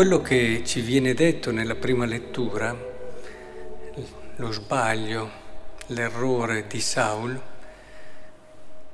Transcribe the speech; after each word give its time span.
quello 0.00 0.22
che 0.22 0.62
ci 0.64 0.80
viene 0.80 1.12
detto 1.12 1.50
nella 1.50 1.74
prima 1.74 2.06
lettura, 2.06 2.74
lo 4.36 4.50
sbaglio, 4.50 5.30
l'errore 5.88 6.66
di 6.66 6.80
Saul, 6.80 7.38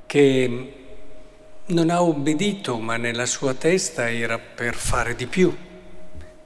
che 0.04 0.72
non 1.64 1.90
ha 1.90 2.02
obbedito, 2.02 2.80
ma 2.80 2.96
nella 2.96 3.24
sua 3.24 3.54
testa 3.54 4.10
era 4.10 4.40
per 4.40 4.74
fare 4.74 5.14
di 5.14 5.28
più, 5.28 5.56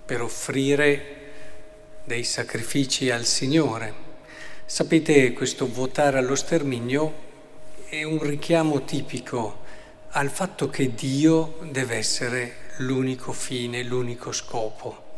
per 0.05 0.21
offrire 0.21 1.31
dei 2.05 2.25
sacrifici 2.25 3.09
al 3.09 3.25
Signore. 3.25 3.95
Sapete, 4.67 5.33
questo 5.33 5.67
votare 5.73 6.19
allo 6.19 6.35
sterminio 6.35 7.15
è 7.89 8.03
un 8.03 8.23
richiamo 8.23 8.85
tipico 8.85 9.61
al 10.11 10.29
fatto 10.29 10.69
che 10.69 10.95
Dio 10.95 11.57
deve 11.63 11.97
essere 11.97 12.60
l'unico 12.81 13.33
fine, 13.33 13.83
l'unico 13.83 14.33
scopo. 14.33 15.09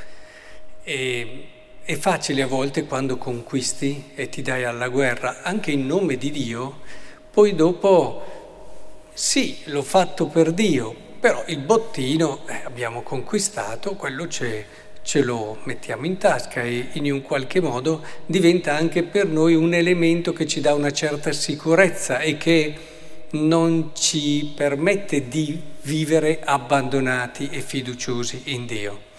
E 0.83 1.47
è 1.85 1.97
facile 1.97 2.43
a 2.43 2.47
volte 2.47 2.85
quando 2.85 3.17
conquisti 3.17 4.11
e 4.15 4.29
ti 4.29 4.43
dai 4.43 4.65
alla 4.65 4.89
guerra, 4.89 5.43
anche 5.43 5.73
in 5.73 5.87
nome 5.87 6.17
di 6.17 6.31
Dio, 6.31 6.81
poi 7.31 7.55
dopo 7.55 9.11
sì, 9.13 9.59
l'ho 9.65 9.83
fatto 9.83 10.27
per 10.27 10.53
Dio, 10.53 10.95
però 11.19 11.43
il 11.47 11.59
bottino 11.59 12.47
eh, 12.47 12.63
abbiamo 12.65 13.03
conquistato, 13.03 13.95
quello 13.95 14.27
c'è, 14.27 14.65
ce 15.03 15.23
lo 15.23 15.59
mettiamo 15.65 16.07
in 16.07 16.19
tasca 16.19 16.63
e 16.63 16.89
in 16.93 17.11
un 17.13 17.23
qualche 17.23 17.61
modo 17.61 18.03
diventa 18.27 18.75
anche 18.75 19.03
per 19.03 19.27
noi 19.27 19.55
un 19.55 19.75
elemento 19.75 20.33
che 20.33 20.47
ci 20.47 20.61
dà 20.61 20.75
una 20.75 20.93
certa 20.93 21.33
sicurezza 21.33 22.21
e 22.21 22.37
che 22.37 22.75
non 23.31 23.91
ci 23.95 24.53
permette 24.55 25.29
di 25.29 25.72
vivere 25.83 26.41
abbandonati 26.45 27.49
e 27.51 27.61
fiduciosi 27.61 28.43
in 28.47 28.67
Dio. 28.67 29.11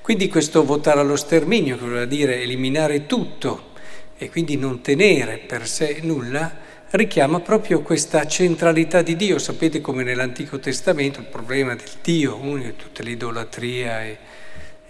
Quindi 0.00 0.28
questo 0.28 0.64
votare 0.64 1.00
allo 1.00 1.16
sterminio, 1.16 1.78
che 1.78 1.84
vuol 1.86 2.06
dire 2.06 2.40
eliminare 2.42 3.06
tutto 3.06 3.72
e 4.16 4.28
quindi 4.28 4.56
non 4.56 4.80
tenere 4.82 5.38
per 5.38 5.66
sé 5.66 6.00
nulla, 6.02 6.62
richiama 6.90 7.40
proprio 7.40 7.82
questa 7.82 8.26
centralità 8.26 9.02
di 9.02 9.16
Dio. 9.16 9.38
Sapete 9.38 9.80
come 9.80 10.02
nell'Antico 10.02 10.58
Testamento 10.58 11.20
il 11.20 11.26
problema 11.26 11.74
del 11.74 11.88
Dio 12.02 12.36
unico, 12.36 12.74
tutta 12.74 13.02
l'idolatria 13.02 14.02
è, 14.02 14.18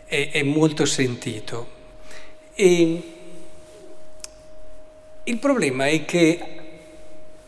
è, 0.04 0.30
è 0.32 0.42
molto 0.42 0.84
sentito. 0.84 1.70
E 2.54 3.02
il 5.24 5.38
problema 5.38 5.86
è 5.86 6.04
che 6.04 6.53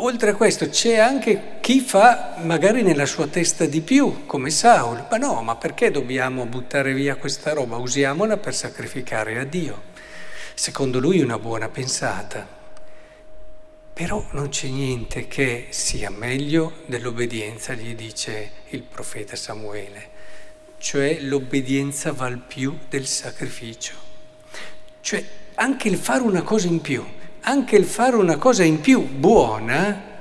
Oltre 0.01 0.31
a 0.31 0.35
questo 0.35 0.69
c'è 0.69 0.99
anche 0.99 1.57
chi 1.61 1.81
fa 1.81 2.35
magari 2.43 2.83
nella 2.83 3.07
sua 3.07 3.29
testa 3.29 3.65
di 3.65 3.81
più, 3.81 4.27
come 4.27 4.51
Saul. 4.51 5.07
Ma 5.11 5.17
no, 5.17 5.41
ma 5.41 5.57
perché 5.57 5.91
dobbiamo 5.91 6.45
buttare 6.45 6.93
via 6.93 7.17
questa 7.17 7.55
roba? 7.55 7.77
Usiamola 7.77 8.37
per 8.37 8.55
sacrificare 8.55 9.39
a 9.39 9.45
Dio. 9.45 9.95
Secondo 10.53 11.01
lui 11.01 11.23
una 11.23 11.39
buona 11.39 11.71
pensata. 11.71 12.47
Però 13.95 14.23
non 14.33 14.51
c'è 14.51 14.69
niente 14.69 15.29
che 15.29 15.69
sia 15.71 16.11
meglio 16.11 16.83
dell'obbedienza, 16.85 17.73
gli 17.73 17.95
dice 17.95 18.51
il 18.69 18.83
profeta 18.83 19.35
Samuele. 19.35 20.09
Cioè 20.77 21.21
l'obbedienza 21.21 22.13
val 22.13 22.37
più 22.37 22.77
del 22.91 23.07
sacrificio. 23.07 23.95
Cioè 25.01 25.25
anche 25.55 25.89
il 25.89 25.97
fare 25.97 26.23
una 26.23 26.43
cosa 26.43 26.67
in 26.67 26.83
più 26.83 27.03
anche 27.49 27.77
il 27.77 27.85
fare 27.85 28.17
una 28.17 28.39
cosa 28.39 28.65
in 28.65 28.81
più 28.81 29.07
buona 29.07 30.15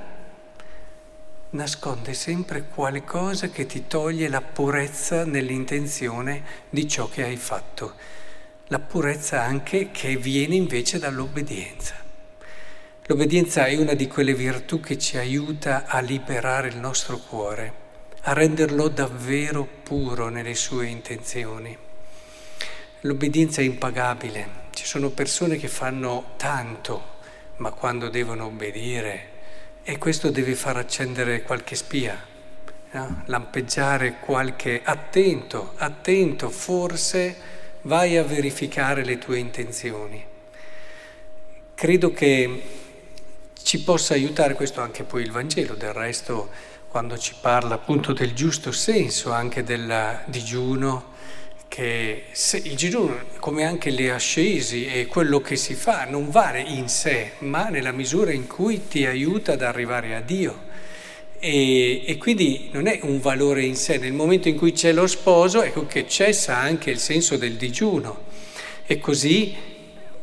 nasconde 1.50 2.14
sempre 2.14 2.66
qualcosa 2.72 3.48
che 3.48 3.66
ti 3.66 3.88
toglie 3.88 4.28
la 4.28 4.40
purezza 4.40 5.24
nell'intenzione 5.24 6.44
di 6.70 6.86
ciò 6.86 7.08
che 7.08 7.24
hai 7.24 7.36
fatto, 7.36 7.94
la 8.68 8.78
purezza 8.78 9.42
anche 9.42 9.90
che 9.90 10.16
viene 10.16 10.54
invece 10.54 11.00
dall'obbedienza. 11.00 11.94
L'obbedienza 13.06 13.66
è 13.66 13.76
una 13.76 13.94
di 13.94 14.06
quelle 14.06 14.34
virtù 14.34 14.78
che 14.78 14.96
ci 14.96 15.16
aiuta 15.16 15.86
a 15.86 15.98
liberare 15.98 16.68
il 16.68 16.76
nostro 16.76 17.16
cuore, 17.18 17.72
a 18.22 18.34
renderlo 18.34 18.86
davvero 18.86 19.66
puro 19.82 20.28
nelle 20.28 20.54
sue 20.54 20.86
intenzioni. 20.86 21.76
L'obbedienza 23.00 23.62
è 23.62 23.64
impagabile, 23.64 24.48
ci 24.74 24.84
sono 24.84 25.10
persone 25.10 25.56
che 25.56 25.68
fanno 25.68 26.34
tanto 26.36 27.14
ma 27.56 27.70
quando 27.70 28.08
devono 28.08 28.46
obbedire, 28.46 29.34
e 29.82 29.98
questo 29.98 30.30
deve 30.30 30.54
far 30.54 30.76
accendere 30.76 31.42
qualche 31.42 31.76
spia, 31.76 32.18
no? 32.90 33.22
lampeggiare 33.26 34.18
qualche 34.18 34.80
attento, 34.82 35.72
attento, 35.76 36.50
forse 36.50 37.36
vai 37.82 38.16
a 38.16 38.24
verificare 38.24 39.04
le 39.04 39.18
tue 39.18 39.38
intenzioni. 39.38 40.24
Credo 41.74 42.12
che 42.12 42.62
ci 43.62 43.82
possa 43.82 44.14
aiutare 44.14 44.54
questo 44.54 44.80
anche 44.80 45.04
poi 45.04 45.22
il 45.22 45.30
Vangelo, 45.30 45.74
del 45.74 45.92
resto 45.92 46.48
quando 46.88 47.18
ci 47.18 47.34
parla 47.40 47.74
appunto 47.74 48.12
del 48.12 48.32
giusto 48.32 48.72
senso 48.72 49.30
anche 49.30 49.62
del 49.62 50.20
digiuno, 50.26 51.14
che 51.68 52.24
il 52.62 52.74
digiuno, 52.74 53.18
come 53.38 53.64
anche 53.64 53.90
le 53.90 54.10
ascesi 54.10 54.86
e 54.86 55.06
quello 55.06 55.40
che 55.40 55.56
si 55.56 55.74
fa, 55.74 56.04
non 56.04 56.30
vale 56.30 56.60
in 56.60 56.88
sé, 56.88 57.32
ma 57.38 57.68
nella 57.68 57.92
misura 57.92 58.32
in 58.32 58.46
cui 58.46 58.88
ti 58.88 59.04
aiuta 59.04 59.52
ad 59.52 59.62
arrivare 59.62 60.14
a 60.14 60.20
Dio. 60.20 60.64
E, 61.38 62.02
e, 62.06 62.16
quindi 62.16 62.70
non 62.72 62.86
è 62.86 63.00
un 63.02 63.20
valore 63.20 63.62
in 63.62 63.76
sé, 63.76 63.98
nel 63.98 64.12
momento 64.12 64.48
in 64.48 64.56
cui 64.56 64.72
c'è 64.72 64.92
lo 64.92 65.06
sposo, 65.06 65.62
ecco 65.62 65.86
che 65.86 66.08
cessa 66.08 66.56
anche 66.56 66.90
il 66.90 66.98
senso 66.98 67.36
del 67.36 67.54
digiuno. 67.54 68.24
E 68.86 68.98
così 68.98 69.54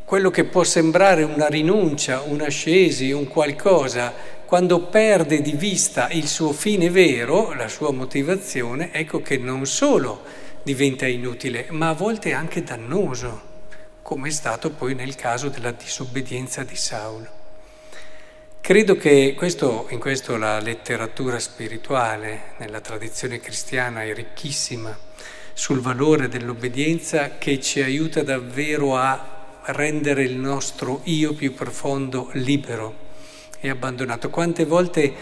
quello 0.04 0.32
che 0.32 0.44
può 0.46 0.64
sembrare 0.64 1.24
una 1.24 1.48
rinuncia, 1.48 2.22
un'ascesi, 2.22 3.12
un 3.12 3.28
qualcosa, 3.28 4.14
quando 4.46 4.82
perde 4.82 5.42
di 5.42 5.54
vista 5.54 6.10
il 6.12 6.28
suo 6.28 6.52
fine 6.52 6.90
vero, 6.90 7.54
la 7.54 7.68
sua 7.68 7.92
motivazione, 7.92 8.92
ecco 8.92 9.22
che 9.22 9.38
non 9.38 9.66
solo 9.66 10.22
diventa 10.64 11.06
inutile, 11.06 11.68
ma 11.72 11.90
a 11.90 11.94
volte 11.94 12.32
anche 12.32 12.64
dannoso, 12.64 13.52
come 14.02 14.30
è 14.30 14.32
stato 14.32 14.72
poi 14.72 14.96
nel 14.96 15.16
caso 15.16 15.50
della 15.50 15.72
disobbedienza 15.72 16.64
di 16.64 16.76
Saul. 16.76 17.30
Credo 18.62 18.96
che 18.96 19.34
questo, 19.36 19.88
in 19.90 20.00
questo 20.00 20.38
la 20.38 20.60
letteratura 20.60 21.38
spirituale 21.38 22.54
nella 22.58 22.80
tradizione 22.80 23.42
cristiana 23.42 24.04
è 24.04 24.14
ricchissima 24.14 24.98
sul 25.52 25.82
valore 25.82 26.30
dell'obbedienza 26.30 27.38
che 27.38 27.60
ci 27.60 27.82
aiuta 27.82 28.24
davvero 28.24 28.96
a 28.96 29.60
rendere 29.66 30.24
il 30.24 30.38
nostro 30.38 31.02
io 31.04 31.34
più 31.34 31.54
profondo 31.54 32.30
libero 32.34 33.12
e 33.60 33.70
abbandonato. 33.70 34.30
Quante 34.30 34.64
volte 34.64 35.14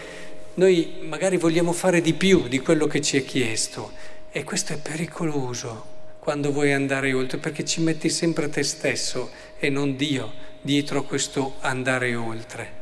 noi 0.54 1.00
magari 1.02 1.36
vogliamo 1.36 1.72
fare 1.72 2.00
di 2.00 2.14
più 2.14 2.46
di 2.46 2.60
quello 2.60 2.86
che 2.86 3.00
ci 3.00 3.16
è 3.16 3.24
chiesto 3.24 3.90
e 4.32 4.44
questo 4.44 4.72
è 4.72 4.78
pericoloso 4.78 5.90
quando 6.18 6.52
vuoi 6.52 6.72
andare 6.72 7.12
oltre, 7.12 7.38
perché 7.38 7.64
ci 7.64 7.80
metti 7.82 8.08
sempre 8.08 8.48
te 8.48 8.62
stesso 8.62 9.30
e 9.58 9.68
non 9.68 9.96
Dio 9.96 10.32
dietro 10.60 11.00
a 11.00 11.04
questo 11.04 11.56
andare 11.60 12.14
oltre. 12.14 12.80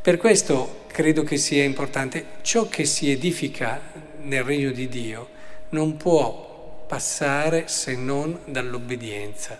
Per 0.00 0.16
questo 0.16 0.84
credo 0.86 1.24
che 1.24 1.36
sia 1.36 1.64
importante, 1.64 2.24
ciò 2.42 2.68
che 2.68 2.84
si 2.84 3.10
edifica 3.10 3.80
nel 4.22 4.44
regno 4.44 4.70
di 4.70 4.88
Dio 4.88 5.28
non 5.70 5.96
può 5.96 6.84
passare 6.86 7.68
se 7.68 7.96
non 7.96 8.38
dall'obbedienza. 8.44 9.58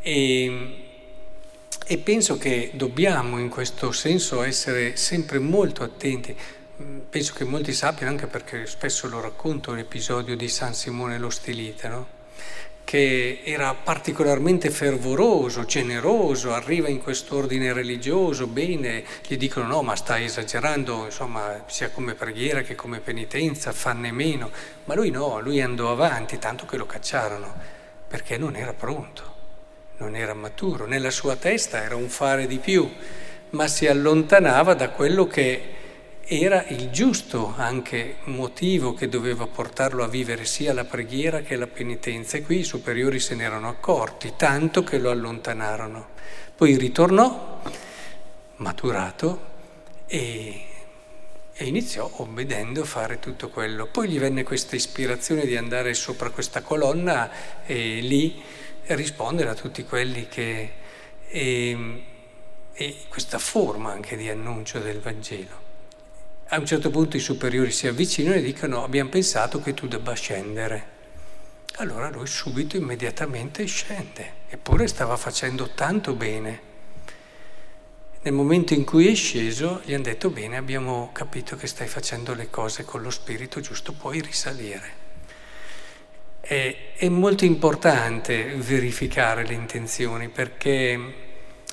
E, 0.00 0.76
e 1.86 1.98
penso 1.98 2.38
che 2.38 2.70
dobbiamo 2.74 3.38
in 3.38 3.48
questo 3.48 3.92
senso 3.92 4.42
essere 4.42 4.96
sempre 4.96 5.38
molto 5.38 5.82
attenti. 5.82 6.34
Penso 6.76 7.34
che 7.34 7.44
molti 7.44 7.72
sappiano, 7.72 8.10
anche 8.10 8.26
perché 8.26 8.66
spesso 8.66 9.06
lo 9.08 9.20
racconto, 9.20 9.72
l'episodio 9.72 10.34
di 10.36 10.48
San 10.48 10.74
Simone 10.74 11.18
lo 11.18 11.30
Stilite, 11.30 11.86
no? 11.86 12.06
che 12.82 13.40
era 13.44 13.74
particolarmente 13.74 14.70
fervoroso, 14.70 15.64
generoso, 15.64 16.52
arriva 16.52 16.88
in 16.88 17.00
quest'ordine 17.00 17.72
religioso, 17.72 18.48
bene, 18.48 19.04
gli 19.26 19.36
dicono 19.36 19.66
no, 19.68 19.82
ma 19.82 19.94
stai 19.94 20.24
esagerando, 20.24 21.04
insomma, 21.04 21.64
sia 21.66 21.90
come 21.90 22.14
preghiera 22.14 22.62
che 22.62 22.74
come 22.74 22.98
penitenza, 22.98 23.72
fanne 23.72 24.10
meno, 24.10 24.50
ma 24.84 24.94
lui 24.94 25.10
no, 25.10 25.40
lui 25.40 25.62
andò 25.62 25.92
avanti, 25.92 26.38
tanto 26.38 26.66
che 26.66 26.76
lo 26.76 26.86
cacciarono, 26.86 27.54
perché 28.06 28.36
non 28.36 28.54
era 28.54 28.74
pronto, 28.74 29.34
non 29.98 30.14
era 30.14 30.34
maturo, 30.34 30.86
nella 30.86 31.10
sua 31.10 31.36
testa 31.36 31.82
era 31.82 31.94
un 31.96 32.08
fare 32.08 32.46
di 32.46 32.58
più, 32.58 32.92
ma 33.50 33.66
si 33.66 33.86
allontanava 33.86 34.74
da 34.74 34.90
quello 34.90 35.26
che 35.26 35.82
era 36.26 36.64
il 36.68 36.90
giusto 36.90 37.54
anche 37.56 38.16
motivo 38.24 38.94
che 38.94 39.08
doveva 39.08 39.46
portarlo 39.46 40.02
a 40.02 40.08
vivere 40.08 40.44
sia 40.44 40.72
la 40.72 40.84
preghiera 40.84 41.40
che 41.42 41.56
la 41.56 41.66
penitenza 41.66 42.36
e 42.36 42.42
qui 42.42 42.60
i 42.60 42.64
superiori 42.64 43.20
se 43.20 43.34
ne 43.34 43.44
erano 43.44 43.68
accorti, 43.68 44.34
tanto 44.36 44.82
che 44.82 44.98
lo 44.98 45.10
allontanarono. 45.10 46.08
Poi 46.56 46.76
ritornò, 46.76 47.60
maturato, 48.56 49.52
e 50.06 50.66
E 51.56 51.66
iniziò 51.66 52.10
obbedendo 52.16 52.82
a 52.82 52.84
fare 52.84 53.20
tutto 53.20 53.48
quello. 53.48 53.86
Poi 53.86 54.08
gli 54.08 54.18
venne 54.18 54.42
questa 54.42 54.74
ispirazione 54.74 55.46
di 55.46 55.56
andare 55.56 55.94
sopra 55.94 56.30
questa 56.30 56.62
colonna 56.62 57.30
e 57.64 58.00
lì 58.00 58.42
rispondere 58.86 59.50
a 59.50 59.54
tutti 59.54 59.84
quelli 59.84 60.26
che... 60.26 60.72
E, 61.28 62.04
e 62.72 62.96
questa 63.08 63.38
forma 63.38 63.92
anche 63.92 64.16
di 64.16 64.28
annuncio 64.28 64.80
del 64.80 64.98
Vangelo. 64.98 65.63
A 66.54 66.58
un 66.60 66.66
certo 66.66 66.88
punto 66.88 67.16
i 67.16 67.20
superiori 67.20 67.72
si 67.72 67.88
avvicinano 67.88 68.36
e 68.36 68.40
dicono 68.40 68.84
abbiamo 68.84 69.10
pensato 69.10 69.60
che 69.60 69.74
tu 69.74 69.88
debba 69.88 70.12
scendere. 70.12 70.86
Allora 71.78 72.08
lui 72.10 72.28
subito, 72.28 72.76
immediatamente 72.76 73.64
scende, 73.64 74.34
eppure 74.48 74.86
stava 74.86 75.16
facendo 75.16 75.70
tanto 75.70 76.14
bene. 76.14 76.60
Nel 78.22 78.32
momento 78.32 78.72
in 78.72 78.84
cui 78.84 79.08
è 79.08 79.16
sceso 79.16 79.80
gli 79.84 79.94
hanno 79.94 80.04
detto 80.04 80.30
bene, 80.30 80.56
abbiamo 80.56 81.10
capito 81.12 81.56
che 81.56 81.66
stai 81.66 81.88
facendo 81.88 82.34
le 82.34 82.48
cose 82.50 82.84
con 82.84 83.02
lo 83.02 83.10
spirito 83.10 83.58
giusto, 83.58 83.92
puoi 83.92 84.20
risalire. 84.20 84.92
È, 86.38 86.92
è 86.94 87.08
molto 87.08 87.44
importante 87.44 88.54
verificare 88.58 89.44
le 89.44 89.54
intenzioni 89.54 90.28
perché 90.28 91.14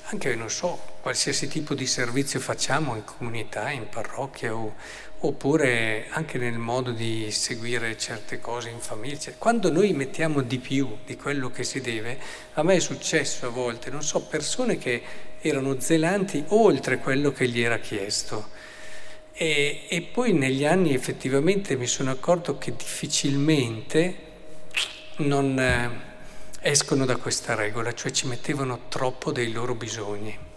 anche, 0.06 0.34
non 0.34 0.50
so, 0.50 0.91
qualsiasi 1.02 1.48
tipo 1.48 1.74
di 1.74 1.84
servizio 1.84 2.38
facciamo 2.38 2.94
in 2.94 3.02
comunità, 3.04 3.70
in 3.70 3.88
parrocchia 3.88 4.54
o, 4.54 4.76
oppure 5.18 6.06
anche 6.10 6.38
nel 6.38 6.58
modo 6.58 6.92
di 6.92 7.28
seguire 7.32 7.98
certe 7.98 8.38
cose 8.38 8.70
in 8.70 8.78
famiglia. 8.78 9.32
Quando 9.36 9.70
noi 9.70 9.92
mettiamo 9.94 10.42
di 10.42 10.58
più 10.58 10.98
di 11.04 11.16
quello 11.16 11.50
che 11.50 11.64
si 11.64 11.80
deve, 11.80 12.18
a 12.54 12.62
me 12.62 12.76
è 12.76 12.78
successo 12.78 13.46
a 13.46 13.50
volte, 13.50 13.90
non 13.90 14.04
so, 14.04 14.22
persone 14.22 14.78
che 14.78 15.02
erano 15.40 15.80
zelanti 15.80 16.44
oltre 16.48 16.98
quello 16.98 17.32
che 17.32 17.48
gli 17.48 17.60
era 17.60 17.78
chiesto. 17.78 18.50
E, 19.32 19.86
e 19.88 20.02
poi 20.02 20.32
negli 20.32 20.64
anni 20.64 20.94
effettivamente 20.94 21.74
mi 21.76 21.88
sono 21.88 22.12
accorto 22.12 22.58
che 22.58 22.76
difficilmente 22.76 24.30
non 25.16 25.58
eh, 25.58 25.90
escono 26.60 27.04
da 27.04 27.16
questa 27.16 27.56
regola, 27.56 27.92
cioè 27.92 28.12
ci 28.12 28.28
mettevano 28.28 28.82
troppo 28.88 29.32
dei 29.32 29.50
loro 29.50 29.74
bisogni. 29.74 30.50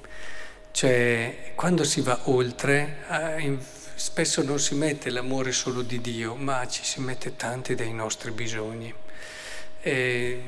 Cioè 0.76 1.54
quando 1.56 1.86
si 1.86 2.02
va 2.02 2.20
oltre, 2.24 2.98
eh, 3.10 3.58
spesso 3.96 4.44
non 4.44 4.60
si 4.60 4.76
mette 4.76 5.10
l'amore 5.10 5.54
solo 5.54 5.82
di 5.82 6.02
Dio, 6.02 6.36
ma 6.36 6.68
ci 6.68 6.84
si 6.84 7.00
mette 7.00 7.38
tanti 7.38 7.76
dei 7.76 7.94
nostri 7.94 8.32
bisogni. 8.32 8.94
E, 9.80 10.42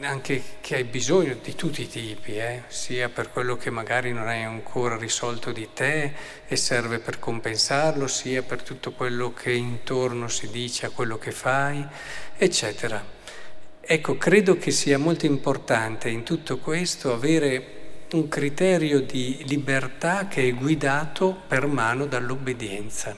anche 0.00 0.42
che 0.62 0.76
hai 0.76 0.84
bisogno 0.84 1.36
di 1.42 1.54
tutti 1.54 1.82
i 1.82 1.88
tipi, 1.88 2.36
eh? 2.36 2.62
sia 2.68 3.10
per 3.10 3.30
quello 3.30 3.58
che 3.58 3.68
magari 3.68 4.14
non 4.14 4.28
hai 4.28 4.44
ancora 4.44 4.96
risolto 4.96 5.52
di 5.52 5.68
te 5.74 6.14
e 6.46 6.56
serve 6.56 6.98
per 6.98 7.18
compensarlo, 7.18 8.06
sia 8.06 8.42
per 8.42 8.62
tutto 8.62 8.92
quello 8.92 9.34
che 9.34 9.52
intorno 9.52 10.28
si 10.28 10.48
dice 10.48 10.86
a 10.86 10.90
quello 10.90 11.18
che 11.18 11.32
fai, 11.32 11.86
eccetera. 12.34 13.04
Ecco, 13.78 14.16
credo 14.16 14.56
che 14.56 14.70
sia 14.70 14.96
molto 14.96 15.26
importante 15.26 16.08
in 16.08 16.22
tutto 16.22 16.56
questo 16.56 17.12
avere 17.12 17.79
un 18.16 18.28
criterio 18.28 19.00
di 19.00 19.42
libertà 19.46 20.28
che 20.28 20.48
è 20.48 20.54
guidato 20.54 21.36
per 21.46 21.66
mano 21.66 22.06
dall'obbedienza. 22.06 23.16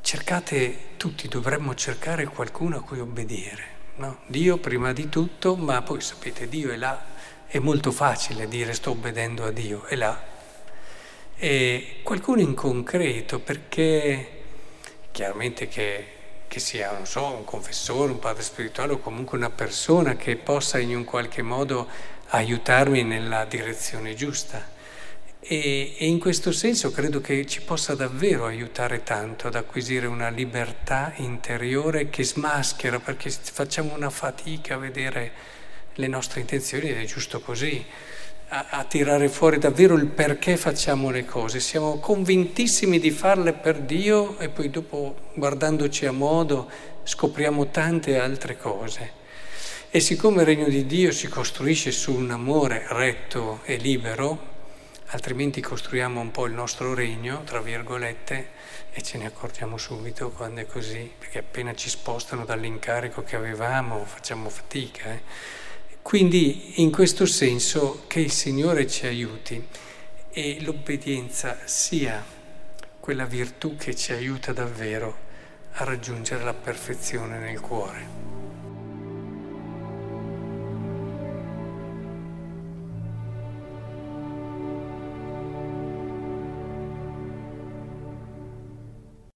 Cercate, 0.00 0.78
tutti 0.96 1.28
dovremmo 1.28 1.74
cercare 1.74 2.26
qualcuno 2.26 2.76
a 2.76 2.82
cui 2.82 3.00
obbedire 3.00 3.74
No? 3.98 4.18
Dio 4.26 4.58
prima 4.58 4.92
di 4.92 5.08
tutto, 5.08 5.56
ma 5.56 5.80
poi 5.80 6.02
sapete, 6.02 6.48
Dio 6.48 6.70
è 6.70 6.76
là, 6.76 7.02
è 7.46 7.58
molto 7.58 7.90
facile 7.92 8.46
dire 8.46 8.74
sto 8.74 8.90
obbedendo 8.90 9.44
a 9.44 9.50
Dio, 9.50 9.86
è 9.86 9.94
là. 9.94 10.22
E 11.34 12.00
qualcuno 12.02 12.42
in 12.42 12.52
concreto, 12.52 13.40
perché 13.40 14.42
chiaramente 15.12 15.68
che, 15.68 16.06
che 16.46 16.60
sia, 16.60 16.92
non 16.92 17.06
so, 17.06 17.24
un 17.24 17.44
confessore, 17.44 18.12
un 18.12 18.18
padre 18.18 18.42
spirituale 18.42 18.92
o 18.92 18.98
comunque 18.98 19.38
una 19.38 19.50
persona 19.50 20.14
che 20.16 20.36
possa 20.36 20.78
in 20.78 20.94
un 20.94 21.04
qualche 21.04 21.40
modo 21.40 21.88
aiutarmi 22.28 23.02
nella 23.02 23.44
direzione 23.44 24.14
giusta. 24.14 24.74
E, 25.40 25.94
e, 25.96 26.06
in 26.06 26.18
questo 26.18 26.50
senso 26.50 26.90
credo 26.90 27.20
che 27.20 27.46
ci 27.46 27.62
possa 27.62 27.94
davvero 27.94 28.46
aiutare 28.46 29.04
tanto 29.04 29.46
ad 29.46 29.54
acquisire 29.54 30.06
una 30.06 30.28
libertà 30.28 31.12
interiore 31.16 32.10
che 32.10 32.24
smaschera, 32.24 32.98
perché 32.98 33.30
facciamo 33.30 33.94
una 33.94 34.10
fatica 34.10 34.74
a 34.74 34.78
vedere 34.78 35.32
le 35.94 36.06
nostre 36.08 36.40
intenzioni 36.40 36.88
ed 36.88 36.98
è 36.98 37.04
giusto 37.04 37.40
così, 37.40 37.84
a, 38.48 38.66
a 38.70 38.84
tirare 38.84 39.28
fuori 39.28 39.58
davvero 39.58 39.94
il 39.94 40.06
perché 40.06 40.56
facciamo 40.56 41.10
le 41.10 41.24
cose. 41.24 41.60
Siamo 41.60 41.98
convintissimi 41.98 42.98
di 42.98 43.12
farle 43.12 43.52
per 43.52 43.78
Dio 43.78 44.38
e 44.40 44.48
poi 44.48 44.68
dopo 44.68 45.16
guardandoci 45.34 46.06
a 46.06 46.12
modo 46.12 46.68
scopriamo 47.04 47.68
tante 47.68 48.18
altre 48.18 48.56
cose. 48.56 49.24
E 49.96 50.00
siccome 50.00 50.42
il 50.42 50.46
regno 50.46 50.68
di 50.68 50.84
Dio 50.84 51.10
si 51.10 51.26
costruisce 51.26 51.90
su 51.90 52.12
un 52.12 52.30
amore 52.30 52.84
retto 52.86 53.60
e 53.64 53.76
libero, 53.76 54.38
altrimenti 55.06 55.62
costruiamo 55.62 56.20
un 56.20 56.30
po' 56.30 56.44
il 56.44 56.52
nostro 56.52 56.92
regno, 56.92 57.42
tra 57.44 57.62
virgolette, 57.62 58.48
e 58.92 59.00
ce 59.00 59.16
ne 59.16 59.24
accorgiamo 59.24 59.78
subito 59.78 60.32
quando 60.32 60.60
è 60.60 60.66
così, 60.66 61.10
perché 61.18 61.38
appena 61.38 61.74
ci 61.74 61.88
spostano 61.88 62.44
dall'incarico 62.44 63.22
che 63.22 63.36
avevamo 63.36 64.04
facciamo 64.04 64.50
fatica. 64.50 65.14
Eh? 65.14 65.22
Quindi 66.02 66.82
in 66.82 66.92
questo 66.92 67.24
senso 67.24 68.04
che 68.06 68.20
il 68.20 68.32
Signore 68.32 68.86
ci 68.86 69.06
aiuti 69.06 69.66
e 70.30 70.58
l'obbedienza 70.60 71.56
sia 71.64 72.22
quella 73.00 73.24
virtù 73.24 73.76
che 73.76 73.96
ci 73.96 74.12
aiuta 74.12 74.52
davvero 74.52 75.16
a 75.72 75.84
raggiungere 75.84 76.44
la 76.44 76.52
perfezione 76.52 77.38
nel 77.38 77.60
cuore. 77.60 78.35